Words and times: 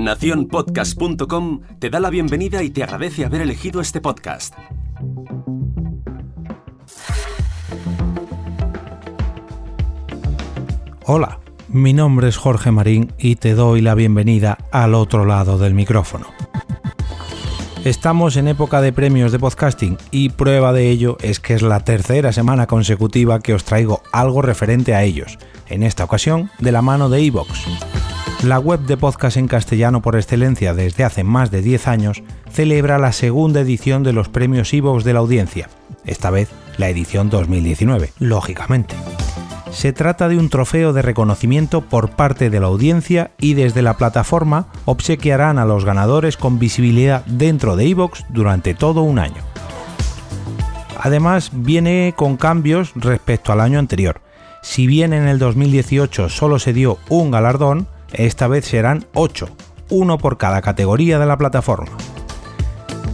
Naciónpodcast.com 0.00 1.60
te 1.78 1.90
da 1.90 2.00
la 2.00 2.08
bienvenida 2.08 2.62
y 2.62 2.70
te 2.70 2.82
agradece 2.82 3.26
haber 3.26 3.42
elegido 3.42 3.82
este 3.82 4.00
podcast. 4.00 4.54
Hola, 11.04 11.40
mi 11.68 11.92
nombre 11.92 12.28
es 12.28 12.38
Jorge 12.38 12.70
Marín 12.70 13.12
y 13.18 13.36
te 13.36 13.54
doy 13.54 13.82
la 13.82 13.94
bienvenida 13.94 14.56
al 14.72 14.94
otro 14.94 15.26
lado 15.26 15.58
del 15.58 15.74
micrófono. 15.74 16.28
Estamos 17.84 18.36
en 18.36 18.48
época 18.48 18.80
de 18.80 18.94
premios 18.94 19.32
de 19.32 19.38
podcasting 19.38 19.98
y 20.10 20.30
prueba 20.30 20.72
de 20.72 20.88
ello 20.88 21.18
es 21.20 21.40
que 21.40 21.52
es 21.52 21.62
la 21.62 21.80
tercera 21.80 22.32
semana 22.32 22.66
consecutiva 22.66 23.40
que 23.40 23.52
os 23.52 23.64
traigo 23.64 24.02
algo 24.12 24.40
referente 24.40 24.94
a 24.94 25.02
ellos, 25.02 25.38
en 25.68 25.82
esta 25.82 26.04
ocasión 26.04 26.50
de 26.58 26.72
la 26.72 26.80
mano 26.80 27.10
de 27.10 27.24
Evox. 27.24 27.89
La 28.42 28.58
web 28.58 28.80
de 28.80 28.96
podcast 28.96 29.36
en 29.36 29.48
castellano 29.48 30.00
por 30.00 30.16
excelencia 30.16 30.72
desde 30.72 31.04
hace 31.04 31.24
más 31.24 31.50
de 31.50 31.60
10 31.60 31.86
años 31.88 32.22
celebra 32.50 32.98
la 32.98 33.12
segunda 33.12 33.60
edición 33.60 34.02
de 34.02 34.14
los 34.14 34.30
premios 34.30 34.72
Evox 34.72 35.04
de 35.04 35.12
la 35.12 35.18
audiencia, 35.18 35.68
esta 36.06 36.30
vez 36.30 36.48
la 36.78 36.88
edición 36.88 37.28
2019, 37.28 38.14
lógicamente. 38.18 38.94
Se 39.70 39.92
trata 39.92 40.26
de 40.28 40.38
un 40.38 40.48
trofeo 40.48 40.94
de 40.94 41.02
reconocimiento 41.02 41.82
por 41.82 42.12
parte 42.12 42.48
de 42.48 42.60
la 42.60 42.68
audiencia 42.68 43.30
y 43.38 43.52
desde 43.52 43.82
la 43.82 43.98
plataforma 43.98 44.68
obsequiarán 44.86 45.58
a 45.58 45.66
los 45.66 45.84
ganadores 45.84 46.38
con 46.38 46.58
visibilidad 46.58 47.26
dentro 47.26 47.76
de 47.76 47.84
iVoox 47.88 48.24
durante 48.30 48.72
todo 48.72 49.02
un 49.02 49.18
año. 49.18 49.42
Además, 50.98 51.50
viene 51.52 52.14
con 52.16 52.38
cambios 52.38 52.92
respecto 52.94 53.52
al 53.52 53.60
año 53.60 53.78
anterior. 53.78 54.22
Si 54.62 54.86
bien 54.86 55.12
en 55.12 55.28
el 55.28 55.38
2018 55.38 56.30
solo 56.30 56.58
se 56.58 56.72
dio 56.72 56.98
un 57.10 57.30
galardón, 57.30 57.86
esta 58.12 58.48
vez 58.48 58.64
serán 58.64 59.06
8, 59.14 59.48
uno 59.90 60.18
por 60.18 60.38
cada 60.38 60.62
categoría 60.62 61.18
de 61.18 61.26
la 61.26 61.36
plataforma. 61.36 61.92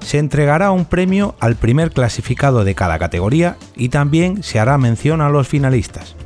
Se 0.00 0.18
entregará 0.18 0.72
un 0.72 0.84
premio 0.84 1.34
al 1.40 1.56
primer 1.56 1.90
clasificado 1.90 2.64
de 2.64 2.74
cada 2.74 2.98
categoría 2.98 3.56
y 3.76 3.88
también 3.88 4.42
se 4.42 4.58
hará 4.58 4.76
mención 4.76 5.20
a 5.20 5.30
los 5.30 5.48
finalistas. 5.48 6.16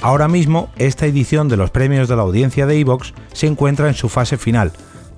Ahora 0.00 0.28
mismo, 0.28 0.70
esta 0.76 1.06
edición 1.06 1.48
de 1.48 1.58
los 1.58 1.70
premios 1.70 2.08
de 2.08 2.16
la 2.16 2.22
audiencia 2.22 2.66
de 2.66 2.78
Evox 2.78 3.12
se 3.32 3.46
encuentra 3.46 3.88
en 3.88 3.94
su 3.94 4.08
fase 4.08 4.38
final, 4.38 4.72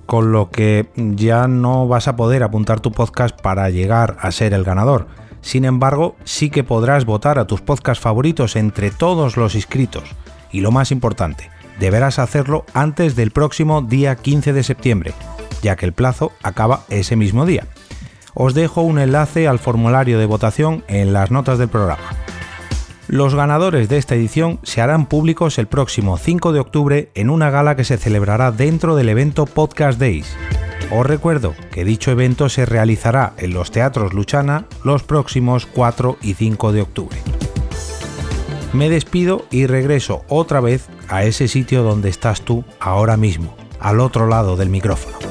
con 0.07 0.33
lo 0.33 0.51
que 0.51 0.89
ya 0.97 1.47
no 1.47 1.87
vas 1.87 2.09
a 2.09 2.17
poder 2.17 2.43
apuntar 2.43 2.81
tu 2.81 2.91
podcast 2.91 3.41
para 3.41 3.71
llegar 3.71 4.17
a 4.21 4.33
ser 4.33 4.55
el 4.55 4.65
ganador. 4.65 5.07
Sin 5.41 5.65
embargo, 5.65 6.17
sí 6.25 6.51
que 6.51 6.65
podrás 6.65 7.05
votar 7.05 7.39
a 7.39 7.47
tus 7.47 7.61
podcasts 7.61 8.03
favoritos 8.03 8.57
entre 8.57 8.91
todos 8.91 9.37
los 9.37 9.55
inscritos. 9.55 10.05
Y 10.51 10.61
lo 10.61 10.73
más 10.73 10.91
importante, 10.91 11.51
deberás 11.79 12.19
hacerlo 12.19 12.65
antes 12.75 13.17
del 13.17 13.31
próximo 13.31 13.83
día 13.83 14.17
15 14.17 14.53
de 14.53 14.63
septiembre, 14.63 15.15
ya 15.63 15.77
que 15.77 15.87
el 15.87 15.93
plazo 15.93 16.33
acaba 16.43 16.85
ese 16.89 17.17
mismo 17.17 17.47
día. 17.47 17.67
Os 18.35 18.55
dejo 18.55 18.83
un 18.83 18.99
enlace 18.99 19.47
al 19.49 19.59
formulario 19.59 20.19
de 20.19 20.27
votación 20.27 20.85
en 20.89 21.13
las 21.13 21.31
notas 21.31 21.59
del 21.59 21.69
programa. 21.69 22.03
Los 23.09 23.35
ganadores 23.35 23.89
de 23.89 23.99
esta 23.99 24.15
edición 24.15 24.59
se 24.63 24.81
harán 24.81 25.07
públicos 25.07 25.59
el 25.59 25.67
próximo 25.67 26.17
5 26.17 26.53
de 26.53 26.61
octubre 26.61 27.11
en 27.15 27.31
una 27.31 27.51
gala 27.51 27.77
que 27.77 27.85
se 27.85 27.99
celebrará 27.99 28.53
dentro 28.53 28.97
del 28.97 29.11
evento 29.11 29.45
Podcast 29.45 29.99
Days. 29.99 30.35
Os 30.91 31.07
recuerdo 31.07 31.55
que 31.73 31.85
dicho 31.85 32.11
evento 32.11 32.49
se 32.49 32.65
realizará 32.65 33.35
en 33.39 33.55
los 33.55 33.71
teatros 33.71 34.13
Luchana 34.13 34.67
los 34.85 35.03
próximos 35.03 35.67
4 35.67 36.19
y 36.23 36.35
5 36.35 36.73
de 36.73 36.83
octubre. 36.83 37.19
Me 38.73 38.89
despido 38.89 39.45
y 39.51 39.67
regreso 39.67 40.25
otra 40.29 40.61
vez 40.61 40.87
a 41.09 41.25
ese 41.25 41.49
sitio 41.49 41.83
donde 41.83 42.09
estás 42.09 42.43
tú 42.43 42.65
ahora 42.81 43.17
mismo, 43.17 43.55
al 43.81 44.01
otro 44.01 44.27
lado 44.27 44.57
del 44.57 44.69
micrófono. 44.69 45.23